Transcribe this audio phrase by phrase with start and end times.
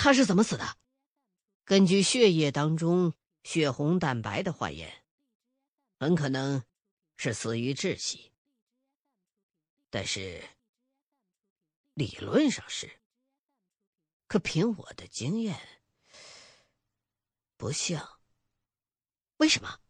[0.00, 0.78] 他是怎么死的？
[1.64, 5.04] 根据血液当中血红蛋白的化验，
[5.98, 6.62] 很可能
[7.16, 8.32] 是死于窒息。
[9.90, 10.40] 但是
[11.94, 13.00] 理论上是，
[14.28, 15.82] 可凭我的经验，
[17.56, 18.20] 不像。
[19.38, 19.80] 为什么？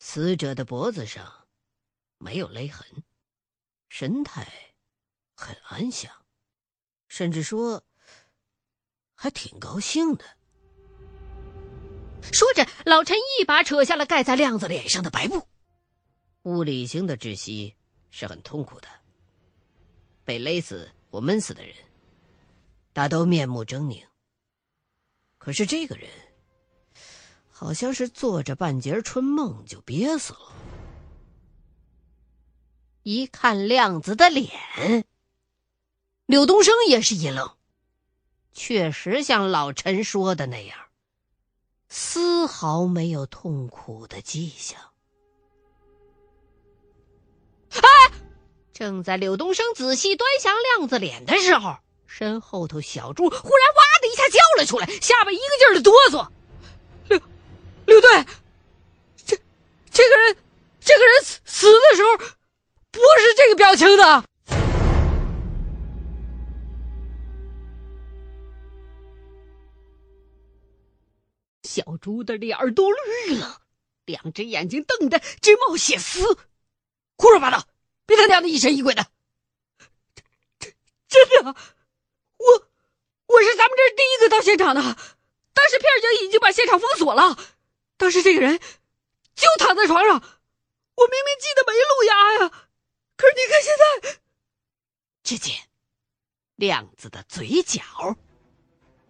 [0.00, 1.48] 死者的脖子上
[2.18, 3.04] 没有勒痕，
[3.88, 4.74] 神态
[5.36, 6.26] 很安详，
[7.06, 7.84] 甚至说
[9.24, 10.24] 还挺高兴的。
[12.30, 15.48] 说着，老陈一把扯下了盖在亮子脸上的白布。
[16.42, 17.74] 物理性的窒息
[18.10, 18.88] 是很痛苦的，
[20.24, 21.74] 被勒死或闷死的人
[22.92, 24.04] 大都面目狰狞。
[25.38, 26.06] 可是这个人。
[27.56, 30.52] 好像是做着半截春梦就憋死了。
[33.04, 34.50] 一看亮子的脸，
[36.26, 37.56] 柳东升也是一愣，
[38.54, 40.78] 确实像老陈说的那样，
[41.88, 44.80] 丝毫没有痛苦的迹象。
[47.70, 47.80] 哎！
[48.72, 56.28] 正在柳东升仔细端详亮子脸的时候，身后头小猪忽然哇的一下叫了出来，下巴一个劲儿的哆嗦。
[57.86, 58.24] 刘队，
[59.26, 59.38] 这
[59.90, 60.36] 这个人，
[60.80, 64.24] 这个人死死的时候不是这个表情的。
[71.74, 73.60] 小猪的脸儿都绿了，
[74.04, 76.22] 两只眼睛瞪得直冒血丝，
[77.16, 77.66] 胡说八道，
[78.06, 79.04] 别他娘的疑神疑鬼的。
[80.60, 80.72] 这
[81.08, 82.68] 这真的，我
[83.26, 87.36] 我是咱们这儿第一个到现场的，当时片警已经把现场封锁了。
[87.96, 88.60] 当时这个人
[89.34, 92.68] 就躺在床上，我明明记得没路牙呀。
[93.16, 94.20] 可是你看现在，
[95.24, 95.56] 只见
[96.54, 97.82] 亮子的嘴角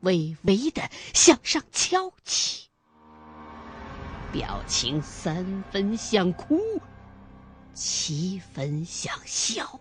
[0.05, 2.69] 微微的向上翘起，
[4.33, 6.61] 表情三分像哭，
[7.73, 9.80] 七分像笑。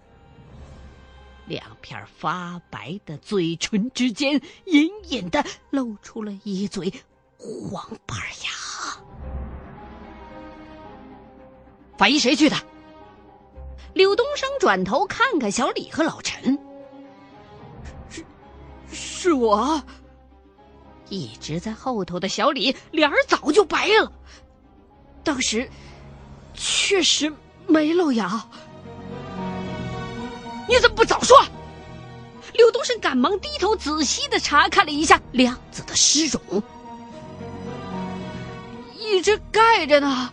[1.46, 6.94] 两片发白的嘴唇之间，隐隐的露出了一嘴
[7.38, 8.52] 黄板牙。
[11.98, 12.56] 法医谁去的？
[13.94, 16.58] 柳东升转头看看小李和老陈，
[18.10, 18.26] 是，
[18.92, 19.84] 是我。
[21.14, 24.12] 一直在后头的小李脸儿早就白了，
[25.24, 25.70] 当时
[26.56, 27.32] 确实
[27.68, 28.44] 没露牙。
[30.68, 31.38] 你怎么不早说？
[32.54, 36.64] 柳东升赶忙低头仔细的查看了一下亮子的尸容，
[38.98, 40.32] 一直盖着呢。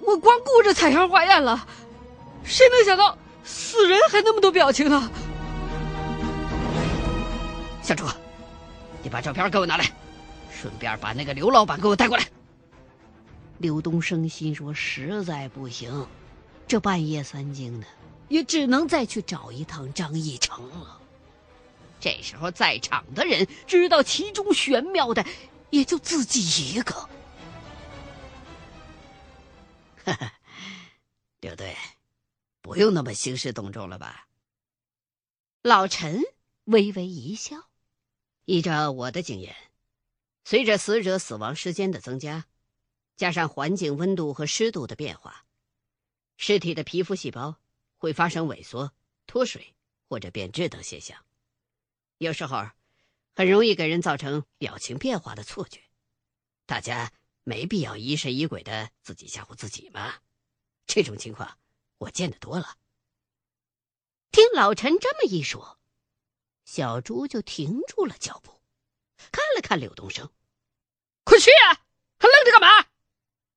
[0.00, 1.66] 我光顾着采样化验了，
[2.44, 5.10] 谁能想到死人还那么多表情呢？
[7.82, 8.04] 小朱，
[9.08, 9.90] 你把照片给我拿来，
[10.52, 12.28] 顺便把那个刘老板给我带过来。
[13.56, 16.06] 刘东升心说：“实在不行，
[16.66, 17.86] 这半夜三更的，
[18.28, 21.00] 也只能再去找一趟张义成了。”
[21.98, 25.24] 这时候在场的人知道其中玄妙的，
[25.70, 26.92] 也就自己一个。
[30.04, 30.34] 哈哈，
[31.40, 31.74] 刘队，
[32.60, 34.26] 不用那么兴师动众了吧？
[35.62, 36.20] 老陈
[36.64, 37.67] 微微一笑。
[38.48, 39.54] 依照我的经验，
[40.42, 42.46] 随着死者死亡时间的增加，
[43.14, 45.44] 加上环境温度和湿度的变化，
[46.38, 47.60] 尸体的皮肤细胞
[47.98, 48.94] 会发生萎缩、
[49.26, 49.74] 脱水
[50.08, 51.22] 或者变质等现象。
[52.16, 52.70] 有时候，
[53.34, 55.82] 很容易给人造成表情变化的错觉。
[56.64, 57.12] 大家。
[57.44, 60.16] 没必要疑神疑鬼的自己吓唬自己嘛，
[60.86, 61.58] 这种情况
[61.96, 62.76] 我见得多了。
[64.30, 65.77] 听老陈这么一说，
[66.70, 68.60] 小猪就停住了脚步，
[69.32, 70.30] 看了看柳东升
[71.24, 71.80] ：“快去啊，
[72.18, 72.90] 还愣着干嘛？”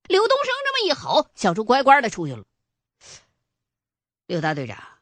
[0.08, 2.46] 柳东升这么一吼，小猪乖乖的出去了。
[4.28, 5.02] 柳大队长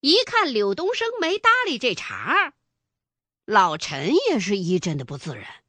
[0.00, 2.52] 一看柳东升没搭理这茬，
[3.46, 5.64] 老陈也是一阵的不自然。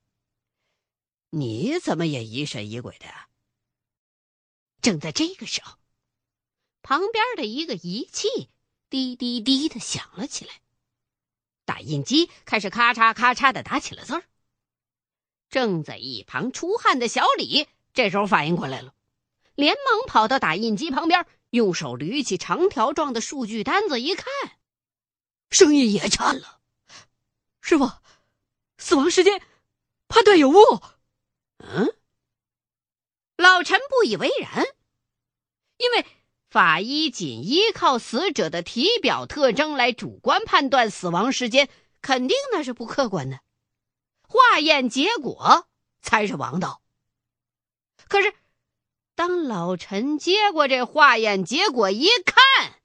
[1.29, 3.07] 你怎么也疑神疑鬼的？
[4.81, 5.77] 正在这个时候，
[6.81, 8.49] 旁边的一个仪器
[8.89, 10.60] 滴滴滴的响了起来，
[11.71, 14.23] 打印机开始咔嚓咔嚓的打起了字儿。
[15.49, 18.93] 正在一旁出汗的小李这时候反应过来了，
[19.55, 24.25] 连忙跑到打印机旁边，用手捋起长条状的数据单子一看，
[25.49, 26.59] 声音也颤了
[27.61, 27.89] ：“师傅，
[28.77, 29.41] 死亡时间
[30.09, 30.55] 判断有误。”
[31.63, 31.95] 嗯，
[33.37, 34.65] 老陈不以为然，
[35.77, 36.05] 因为
[36.51, 41.69] 法医仅依靠死者的体表特征来主观判断死亡时间，
[42.01, 43.39] 肯定那是不客观的。
[44.27, 45.69] 化验结果
[46.01, 46.81] 才是王道。
[48.09, 48.33] 可是，
[49.15, 52.81] 当老陈接过这化验结果一看，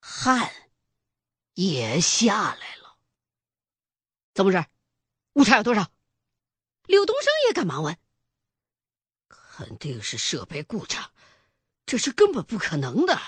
[0.00, 0.52] 汗
[1.54, 2.96] 也下来了。
[4.34, 4.66] 怎么回事？
[5.34, 5.88] 误差有多少？
[6.86, 7.96] 柳东升也赶忙问。
[9.28, 11.11] 肯定是设备故障，
[11.92, 13.20] 这是根本不可能的。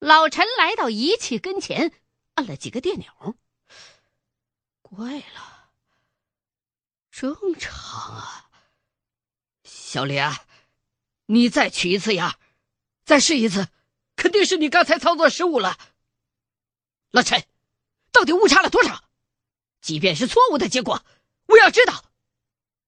[0.00, 1.90] 老陈来到仪器跟前，
[2.34, 3.38] 按了几个电钮。
[4.82, 5.70] 怪了，
[7.10, 7.74] 正常
[8.14, 8.50] 啊。
[9.64, 10.44] 小李啊，
[11.24, 12.38] 你再取一次样，
[13.06, 13.68] 再试一次，
[14.14, 15.78] 肯定是你刚才操作失误了。
[17.12, 17.46] 老陈，
[18.10, 19.04] 到底误差了多少？
[19.80, 21.02] 即便是错误的结果，
[21.46, 22.04] 我要知道。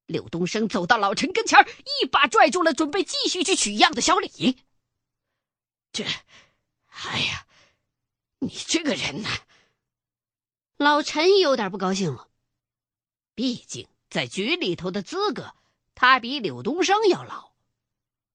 [0.06, 1.59] 柳东升走到老陈跟前
[2.01, 4.59] 一把拽住了准备继续去取样的小李。
[5.93, 6.05] 这，
[6.89, 7.47] 哎呀，
[8.41, 9.29] 你这个人呢？
[10.77, 12.29] 老陈有点不高兴了。
[13.35, 15.55] 毕竟在局里头的资格，
[15.95, 17.53] 他比柳东升要老，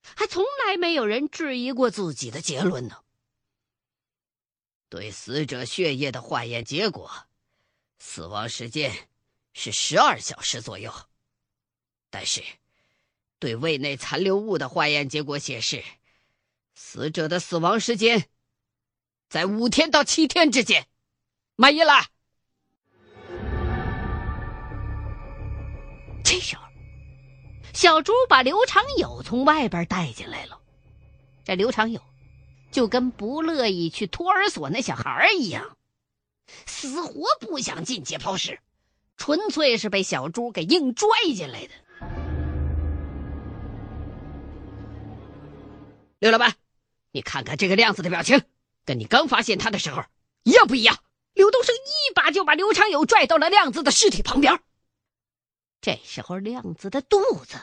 [0.02, 3.04] 还从来没有人质疑过自己的结论呢。
[4.90, 7.28] 对死者血液的化验结果，
[8.00, 9.10] 死亡时间
[9.54, 10.92] 是十二小时左右。
[12.10, 12.44] 但是，
[13.38, 15.84] 对胃内残留物的化验结果显示，
[16.74, 18.28] 死者的死亡时间
[19.30, 20.88] 在五天到七天之间。
[21.56, 21.94] 满意了。
[26.24, 26.64] 这时候，
[27.74, 30.60] 小朱把刘长友从外边带进来了。
[31.44, 32.02] 这刘长友
[32.72, 35.78] 就跟不乐意去托儿所那小孩一样，
[36.66, 38.60] 死活不想进解剖室，
[39.18, 41.74] 纯粹是被小朱给硬拽进来的。
[46.20, 46.56] 刘老板，
[47.12, 48.44] 你看看这个亮子的表情，
[48.84, 50.04] 跟你刚发现他的时候
[50.44, 51.02] 一样不一样？
[51.34, 54.62] 刘东升一把就把刘长友拽到了亮子的尸体旁边。
[55.80, 57.58] 这时候，亮子的肚子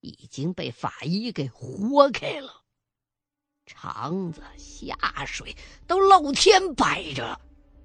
[0.00, 2.62] 已经被法医给豁开了，
[3.66, 5.54] 肠子、下水
[5.86, 7.38] 都露天摆着，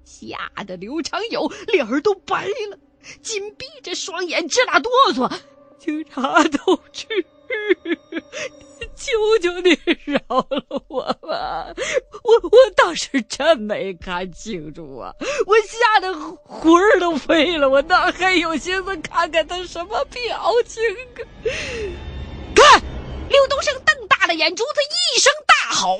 [0.06, 2.78] 吓得刘长友脸儿都白了，
[3.20, 5.30] 紧闭着双眼直打哆嗦。
[5.78, 7.26] 警察同志。
[8.96, 9.70] 求求你
[10.04, 10.20] 饶
[10.50, 11.72] 了我吧！
[12.22, 15.14] 我我当时真没看清楚啊，
[15.46, 16.12] 我吓得
[16.44, 20.82] 魂儿都飞了，我哪还有心思看看他什么表情
[21.14, 21.24] 啊？
[22.54, 22.82] 看，
[23.28, 24.80] 刘东升瞪大了眼珠子，
[25.16, 25.98] 一声大吼，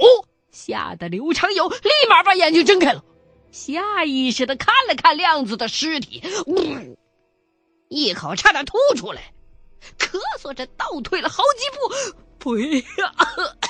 [0.50, 3.02] 吓得刘长友立马把眼睛睁开了，
[3.50, 6.96] 下意识的看了看亮子的尸体，呜，
[7.88, 9.32] 一口差点吐出来，
[10.10, 11.78] 咳嗽着倒退了好几步。
[12.38, 13.14] 不一样，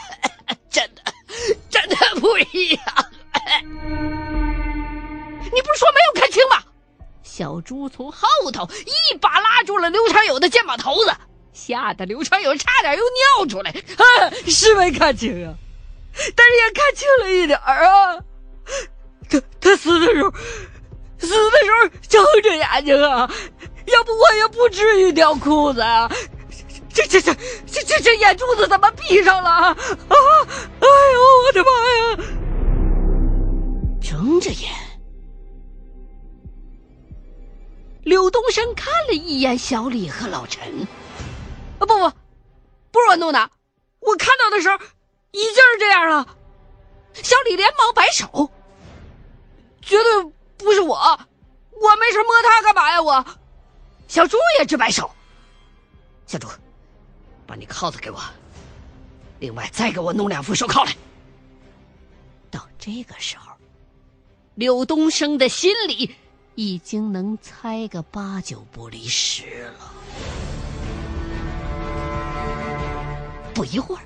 [0.71, 1.03] 真的，
[1.69, 2.85] 真的不一样。
[5.53, 6.63] 你不是说没有看清吗？
[7.23, 11.13] 小猪从后头一把拉住了刘长友的肩膀头子，
[11.53, 13.03] 吓得刘长友差点又
[13.39, 13.71] 尿出来。
[13.71, 15.55] 啊， 是没看清啊，
[16.37, 18.19] 但是也看清了一点啊。
[19.29, 20.31] 他他死的时候，
[21.19, 23.29] 死的时候睁着眼睛啊，
[23.91, 26.11] 要不我也不至于掉裤子啊。
[26.93, 27.33] 这这这
[27.67, 29.67] 这这这眼珠子怎么闭上了啊？
[29.69, 29.77] 啊！
[30.81, 32.19] 哎呦，我的妈呀！
[34.03, 34.71] 睁着眼，
[38.03, 40.87] 柳东升看了一眼小李和老陈。
[41.79, 42.11] 啊，不不，
[42.91, 43.51] 不是我弄的，
[44.01, 44.77] 我看到的时候
[45.31, 46.27] 已经是这样了。
[47.15, 48.51] 小李连忙摆手，
[49.81, 50.25] 绝对
[50.59, 53.01] 不是我，我没事摸他干嘛呀？
[53.01, 53.25] 我。
[54.11, 55.09] 小朱也直摆手，
[56.27, 56.49] 小朱。
[57.47, 58.21] 把你铐子给我，
[59.39, 60.93] 另外再给我弄两副手铐来。
[62.51, 63.53] 到这个时候，
[64.57, 66.13] 柳东升的心里
[66.57, 69.93] 已经能猜个八九不离十了。
[73.55, 74.03] 不一会儿，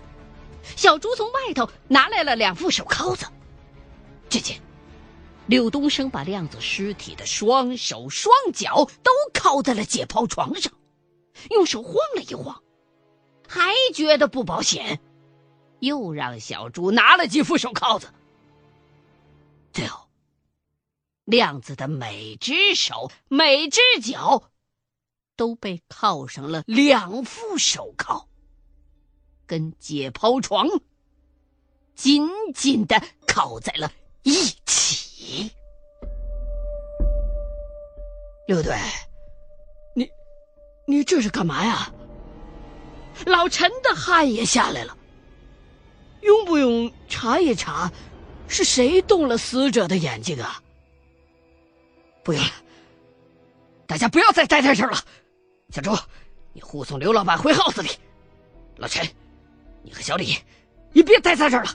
[0.77, 3.25] 小朱从外头拿来了两副手铐子。
[4.29, 4.61] 只见
[5.47, 10.73] 柳东升把亮子尸体的双手双脚都铐在了解剖床上，
[11.51, 12.63] 用手晃了一晃。
[13.47, 15.01] 还觉得不保险，
[15.81, 18.13] 又让小朱拿了几副手铐子。
[19.71, 20.09] 最后，
[21.25, 24.51] 亮子的每只手、每只脚
[25.37, 28.29] 都被铐上了两副手铐，
[29.47, 30.67] 跟解剖床
[31.95, 34.33] 紧紧的铐在了一
[34.65, 35.04] 起。
[38.47, 38.77] 刘队，
[39.95, 40.09] 你，
[40.87, 41.91] 你这是干嘛呀？
[43.27, 44.97] 老陈的汗也下来了，
[46.21, 47.91] 用不用查一查，
[48.49, 50.61] 是谁动了死者的眼睛啊？
[52.23, 52.51] 不用了，
[53.87, 54.99] 大家不要再待在这儿了。
[55.71, 55.97] 小周，
[56.53, 57.89] 你护送刘老板回 house 里。
[58.77, 59.09] 老陈，
[59.83, 60.37] 你和小李，
[60.93, 61.71] 也别待在这儿了。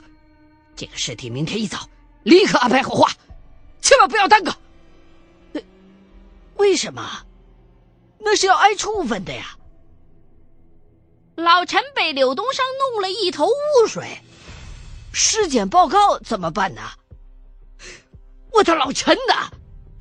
[0.76, 1.78] 这个尸体明天一早
[2.22, 3.10] 立刻安排火化，
[3.80, 4.54] 千万不要耽搁。
[6.56, 7.26] 为什么？
[8.18, 9.56] 那是要挨处分的呀。
[11.36, 14.18] 老陈被柳东升弄了一头雾水。
[15.12, 16.82] 尸检报告怎么办呢？
[18.52, 19.50] 我的老陈呐，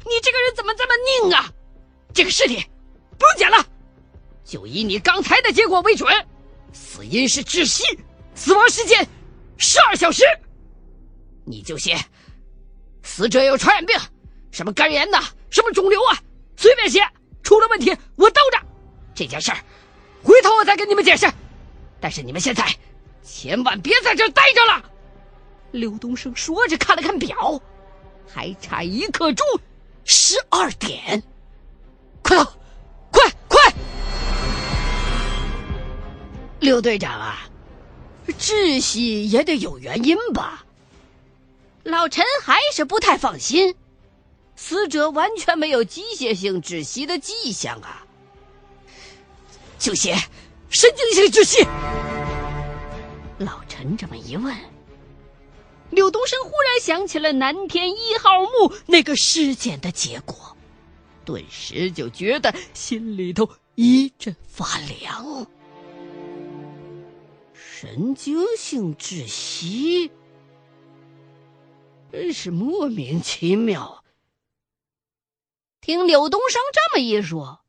[0.06, 0.94] 你这个人怎么这么
[1.24, 1.52] 拧啊？
[2.14, 2.58] 这个尸体
[3.18, 3.66] 不用检了，
[4.44, 6.14] 就以你刚才的结果为准。
[6.74, 7.84] 死因是窒息，
[8.36, 9.08] 死亡时间
[9.58, 10.26] 十二小时。
[11.46, 11.98] 你就写，
[13.04, 13.98] 死者有传染病，
[14.52, 16.18] 什么肝炎呐，什么肿瘤啊，
[16.56, 17.02] 随便写。
[17.42, 18.60] 出了问题我兜着。
[19.16, 19.58] 这件事儿，
[20.22, 21.26] 回头我再跟你们解释。
[22.00, 22.66] 但是你们现在
[23.24, 24.84] 千万别在这待着了。
[25.72, 27.62] 刘东升说着，看了看表，
[28.28, 29.46] 还差一刻钟，
[30.04, 31.22] 十二点。
[32.22, 32.54] 快走，
[33.12, 33.74] 快快！
[36.60, 37.50] 刘队长啊，
[38.38, 40.64] 窒息也得有原因吧？
[41.84, 43.76] 老陈还是不太放心，
[44.56, 48.06] 死者完全没有机械性窒息的迹象啊。
[49.78, 50.14] 就写
[50.70, 51.66] 神经性窒息。
[53.38, 54.56] 老陈这么一问。
[55.90, 60.56] 柳东升忽然想起了南天一号墓那个尸检的结果，
[61.26, 65.48] 顿时就觉得心里头一阵发凉。
[67.56, 70.12] 神经性窒息，
[72.12, 74.04] 真是莫名其妙。
[75.82, 77.62] 听柳东升这么一说，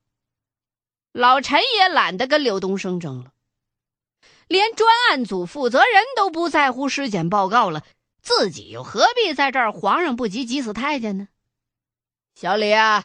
[1.12, 3.32] 老陈也懒得跟柳东升争了，
[4.48, 7.84] 连专案组负责人都不在乎尸检报告了。
[8.22, 9.72] 自己又何必在这儿？
[9.72, 11.28] 皇上不急，急死太监呢。
[12.34, 13.04] 小李啊，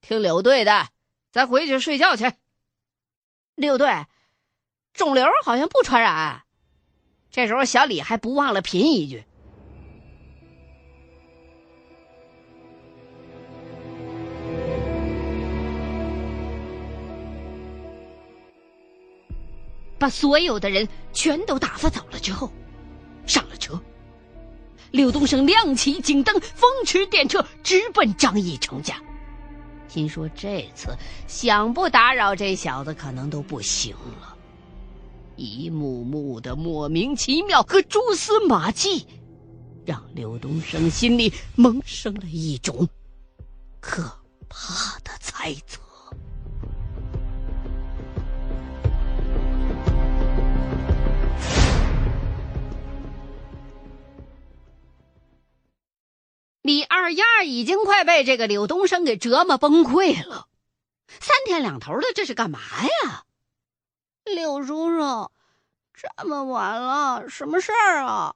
[0.00, 0.88] 听柳队的，
[1.30, 2.32] 咱回去睡觉去。
[3.54, 4.06] 柳队，
[4.92, 6.44] 肿瘤好像不传染。
[7.30, 9.24] 这时候，小李还不忘了贫一句
[19.98, 22.50] ：“把所有的人全都打发走了之后，
[23.26, 23.80] 上了车。”
[24.92, 29.02] 柳东升亮起警灯，风驰电掣，直奔张义成家。
[29.88, 34.36] 心说这次想不打扰这小子，可能都不行了。
[35.34, 39.06] 一幕幕的莫名其妙和蛛丝马迹，
[39.84, 42.88] 让柳东升心里萌生了一种
[43.80, 44.02] 可
[44.48, 45.80] 怕的猜测。
[56.66, 60.48] 李二丫已经快被这个柳东升给折磨崩溃了，
[61.06, 63.24] 三天两头的，这是干嘛呀？
[64.24, 65.30] 柳叔叔，
[65.94, 68.34] 这么晚了，什么事儿啊？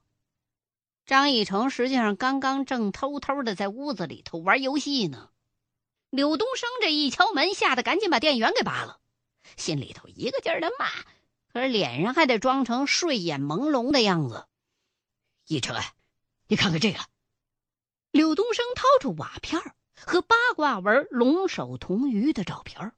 [1.06, 5.30] 张义成实际上刚刚正偷偷的在屋子里头玩游戏呢。
[6.10, 9.00] 柳东升这一敲门，吓得赶紧把电源给拔了，
[9.56, 10.86] 心里头一个劲儿的骂，
[11.52, 14.46] 可是脸上还得装成睡眼朦胧的样子。
[15.48, 15.76] 以成，
[16.46, 17.00] 你看看这个。
[18.10, 19.60] 柳东升掏出瓦片
[19.94, 22.92] 和八卦纹龙首同鱼的照片，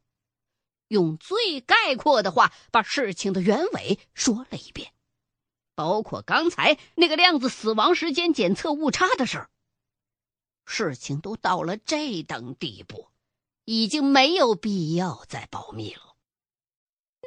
[0.88, 4.92] 用最概括的话把事情的原委说了一遍，
[5.74, 9.50] 包括刚才那个量子死亡时间检测误差的事儿。
[10.64, 13.08] 事情都到了这等地步，
[13.64, 16.16] 已经没有必要再保密了。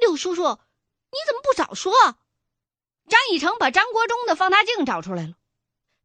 [0.01, 1.93] 柳叔叔，你怎么不早说？
[3.07, 5.35] 张以成把张国忠的放大镜找出来了。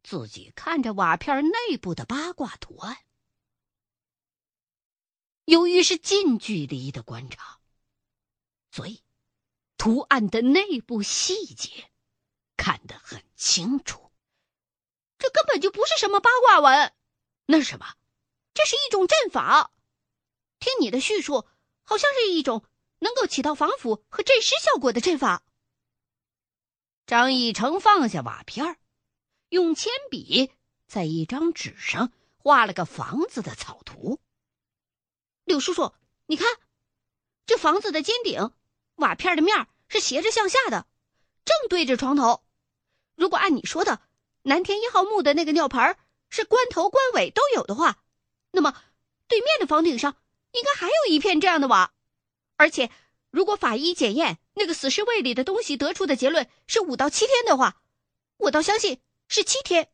[0.03, 2.97] 自己看着瓦片内部的八卦图案，
[5.45, 7.59] 由于是近距离的观察，
[8.71, 9.03] 所以
[9.77, 11.91] 图案的内部细节
[12.57, 14.11] 看得很清楚。
[15.17, 16.93] 这根本就不是什么八卦文，
[17.45, 17.95] 那是什么？
[18.53, 19.71] 这是一种阵法。
[20.59, 21.47] 听你的叙述，
[21.83, 22.65] 好像是一种
[22.99, 25.43] 能够起到防腐和镇尸效果的阵法。
[27.05, 28.79] 张义成放下瓦片
[29.51, 30.49] 用铅笔
[30.87, 34.17] 在一张纸上画了个房子的草图。
[35.43, 35.93] 柳叔叔，
[36.25, 36.47] 你看，
[37.45, 38.51] 这房子的尖顶
[38.95, 40.87] 瓦片的面是斜着向下的，
[41.43, 42.45] 正对着床头。
[43.15, 44.01] 如果按你说的，
[44.43, 45.97] 南天一号墓的那个尿盆
[46.29, 48.01] 是关头关尾都有的话，
[48.51, 48.81] 那么
[49.27, 50.15] 对面的房顶上
[50.53, 51.93] 应该还有一片这样的瓦。
[52.55, 52.89] 而且，
[53.31, 57.81] 如果法医检验那个死尸胃里的东西得出的结论是五到七天的话，
[58.37, 59.01] 我倒相信。
[59.33, 59.87] 是七天，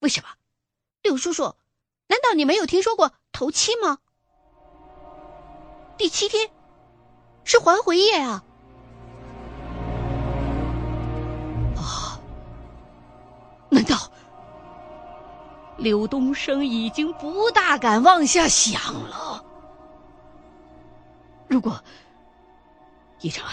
[0.00, 0.28] 为什么？
[1.00, 1.56] 柳叔叔，
[2.06, 3.96] 难道你没有听说过头七吗？
[5.96, 6.50] 第七天
[7.44, 8.44] 是还魂夜啊！
[11.78, 12.20] 啊，
[13.70, 13.96] 难道
[15.78, 19.42] 刘东升已经不大敢往下想了？
[21.48, 21.82] 如果，
[23.22, 23.48] 一成，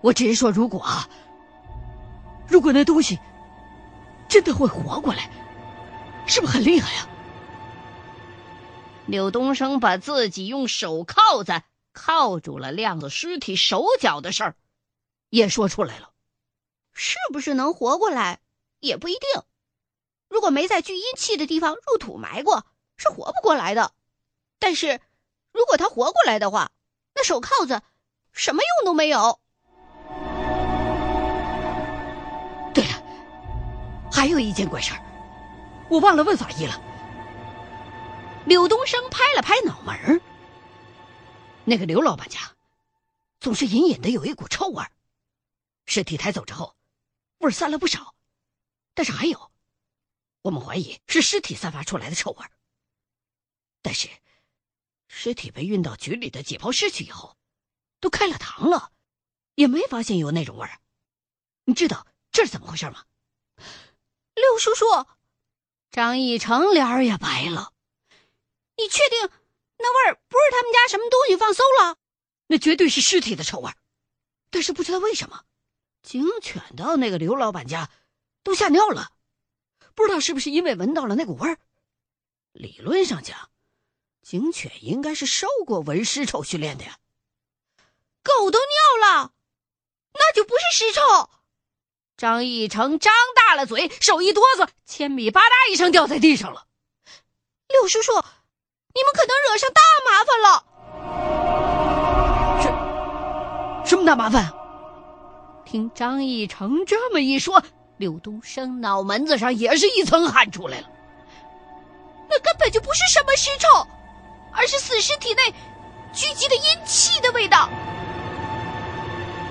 [0.00, 1.08] 我只是说如果啊，
[2.48, 3.16] 如果那东西
[4.32, 5.30] 真的会活过来，
[6.26, 7.06] 是不是很厉害呀？
[9.04, 11.60] 柳东升把自己用手铐子
[11.92, 14.56] 铐住了亮子尸体手脚的事儿，
[15.28, 16.12] 也说出来了。
[16.94, 18.40] 是不是能活过来
[18.80, 19.42] 也不一定。
[20.30, 22.64] 如果没在聚阴气的地方入土埋过，
[22.96, 23.92] 是活不过来的。
[24.58, 24.98] 但是，
[25.52, 26.72] 如果他活过来的话，
[27.14, 27.82] 那手铐子
[28.32, 29.41] 什么用都没有。
[34.22, 35.02] 还有一件怪事儿，
[35.90, 36.80] 我忘了问法医了。
[38.46, 40.20] 柳东升拍了拍脑门儿。
[41.64, 42.38] 那个刘老板家，
[43.40, 44.92] 总是隐隐的有一股臭味儿。
[45.86, 46.76] 尸体抬走之后，
[47.38, 48.14] 味儿散了不少。
[48.94, 49.50] 但是还有，
[50.42, 52.50] 我们怀疑是尸体散发出来的臭味儿。
[53.82, 54.08] 但是，
[55.08, 57.36] 尸体被运到局里的解剖室去以后，
[57.98, 58.92] 都开了膛了，
[59.56, 60.78] 也没发现有那种味儿。
[61.64, 63.02] 你知道这是怎么回事吗？
[64.34, 64.86] 六叔叔，
[65.90, 67.72] 张义成脸儿也白了。
[68.76, 69.30] 你确定
[69.78, 71.96] 那味儿不是他们家什么东西放馊了？
[72.46, 73.76] 那绝对是尸体的臭味儿。
[74.50, 75.44] 但是不知道为什么，
[76.02, 77.90] 警犬到那个刘老板家
[78.42, 79.12] 都吓尿了。
[79.94, 81.58] 不知道是不是因为闻到了那股味儿。
[82.52, 83.50] 理论上讲，
[84.22, 86.98] 警犬应该是受过闻尸臭训练的呀。
[88.22, 89.32] 狗都尿了，
[90.14, 91.00] 那就不是尸臭。
[92.16, 96.64] 张义成张大了嘴，手一哆嗦，铅笔吧嗒一声掉在地上了。
[97.68, 98.12] 六叔叔。
[98.94, 100.62] 你们可能惹上大麻烦了。
[102.60, 102.68] 什
[103.88, 104.52] 什么大麻烦？
[105.64, 107.62] 听张义成这么一说，
[107.96, 110.90] 柳东升脑门子上也是一层汗出来了。
[112.28, 113.86] 那根本就不是什么尸臭，
[114.52, 115.42] 而是死尸体内
[116.12, 117.70] 聚集的阴气的味道。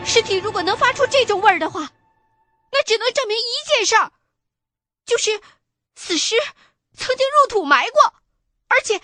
[0.06, 1.90] 尸体如果能发出这种味儿的话，
[2.72, 4.12] 那只能证明一件事儿，
[5.06, 5.42] 就是
[5.96, 6.36] 死尸
[6.94, 8.16] 曾经入土埋过，
[8.68, 9.02] 而且。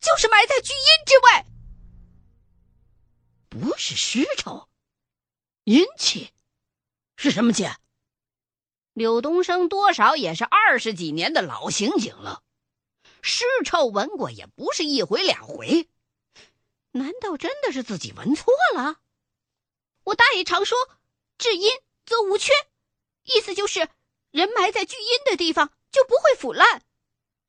[0.00, 1.46] 就是埋在聚阴之外，
[3.48, 4.68] 不是尸臭，
[5.64, 6.30] 阴气
[7.16, 7.66] 是什么气？
[8.92, 12.42] 柳东升多少也是二十几年的老刑警了，
[13.22, 15.88] 尸臭闻过也不是一回两回，
[16.90, 19.00] 难道真的是自己闻错了？
[20.02, 20.76] 我大爷常说
[21.38, 21.72] “至阴
[22.04, 22.52] 则无缺”，
[23.24, 23.88] 意思就是
[24.30, 26.82] 人埋在巨阴的地方就不会腐烂。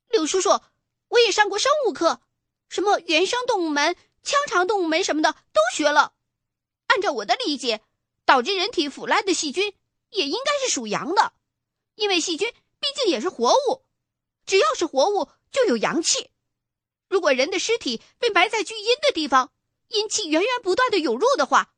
[0.08, 0.60] 柳叔叔，
[1.08, 2.20] 我也上过生物课。
[2.68, 6.14] 什么原生动物门、腔肠动物门什么的都学了。
[6.88, 7.82] 按照我的理解，
[8.24, 9.74] 导致人体腐烂的细菌
[10.10, 11.32] 也应该是属阳的，
[11.94, 13.84] 因为细菌毕竟也是活物，
[14.46, 16.30] 只要是活物就有阳气。
[17.08, 19.52] 如果人的尸体被埋在巨阴的地方，
[19.88, 21.72] 阴气源源不断的涌入的话，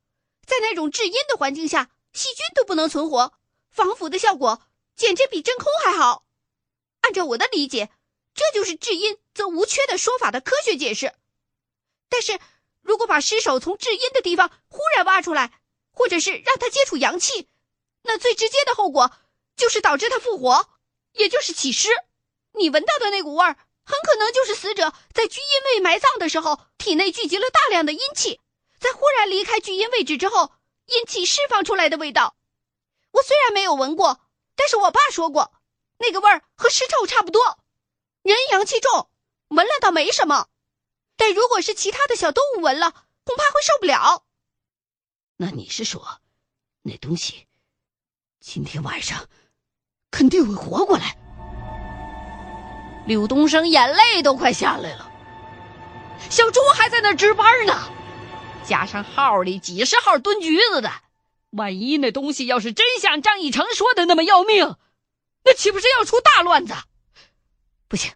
[0.47, 3.38] 在那种至阴的环境下，细菌都不能存活，
[3.70, 4.62] 防腐的效果
[4.96, 6.24] 简直比真空还好。
[7.00, 7.90] 按照我的理解。
[8.35, 11.12] 这就是至阴则无缺的说法的科学解释，
[12.09, 12.38] 但是
[12.83, 17.48] 如果把尸首从至阴的地方忽然挖出来，或者是让他接触阳气，
[18.02, 19.11] 那最直接的后果
[19.57, 20.68] 就是导致他复活，
[21.14, 21.88] 也就是起尸。
[22.52, 28.40] 你闻到的那股味儿，很可能就是死者在居阴位埋葬的时候，体内聚集了大量的阴气，
[28.78, 30.52] 在忽然离开聚阴位置之后，
[30.87, 32.37] 阴气释放出来的味道。
[33.18, 34.20] 我虽然没有闻过，
[34.54, 35.52] 但是我爸说过，
[35.98, 37.59] 那个味儿和尸臭差不多。
[38.22, 39.11] 人阳气重，
[39.48, 40.46] 闻了倒没什么，
[41.16, 42.92] 但如果是其他的小动物闻了，
[43.24, 44.24] 恐怕会受不了。
[45.37, 46.20] 那你是说，
[46.83, 47.46] 那东西
[48.40, 49.28] 今天晚上
[50.11, 51.16] 肯定会活过来？
[53.07, 55.11] 柳东升眼泪都快下来了。
[56.31, 57.90] 小猪还在那值班呢，
[58.64, 60.92] 加上号里几十号蹲局子的，
[61.51, 64.77] 万一那东西要是真像张义成说的那么要命，
[65.45, 66.75] 那岂不是要出大乱子？
[67.89, 68.13] 不行，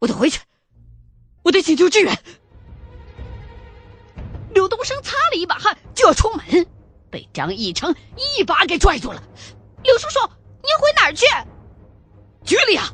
[0.00, 0.40] 我得回去，
[1.42, 2.14] 我得请求支援。
[4.54, 6.66] 刘东升擦了一把汗，就要出门，
[7.10, 9.22] 被张义成一把给拽住了。
[9.82, 10.18] 刘叔叔，
[10.62, 11.24] 你要回哪儿去？
[12.44, 12.92] 局里啊，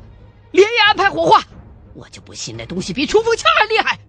[0.51, 1.43] 连夜安排火化。
[1.93, 3.99] 我就不信那东西比冲锋枪还厉害。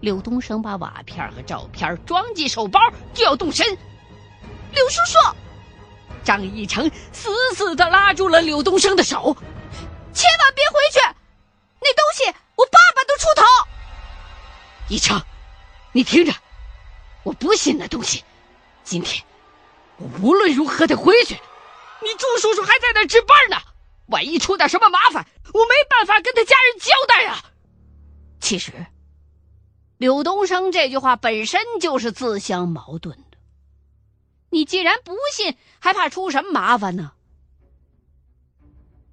[0.00, 2.80] 刘东升把瓦片和照片装进手包，
[3.14, 3.78] 就要动身。
[4.72, 5.18] 刘叔叔，
[6.24, 9.36] 张义成死死的拉住了柳东升的手。
[10.12, 11.00] 千万别回去！
[11.80, 12.24] 那东西，
[12.56, 13.42] 我爸爸都出头。
[14.88, 15.20] 一成，
[15.92, 16.32] 你听着，
[17.22, 18.24] 我不信那东西。
[18.84, 19.24] 今天
[19.96, 21.34] 我无论如何得回去。
[21.34, 23.56] 你朱叔叔还在那值班呢，
[24.06, 27.44] 万一出点什么麻烦，我没办法跟他家人交代啊。
[28.40, 28.72] 其实，
[29.98, 33.16] 柳东升这句话本身就是自相矛盾。
[34.52, 37.12] 你既然不信，还怕出什么麻烦呢？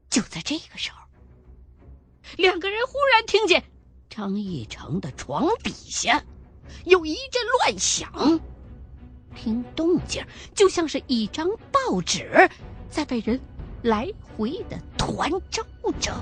[0.10, 0.98] 就在这个时候，
[2.36, 3.64] 两个人忽然听见
[4.10, 6.22] 张义成的床底下
[6.84, 8.42] 有一阵乱响，
[9.34, 12.50] 听动静就像是一张报纸
[12.90, 13.40] 在被人
[13.82, 15.64] 来回的团招
[16.02, 16.22] 着。